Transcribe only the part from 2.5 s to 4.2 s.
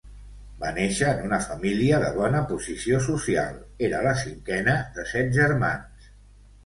posició social, era la